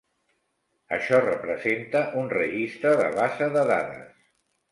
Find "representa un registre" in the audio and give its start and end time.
1.25-2.93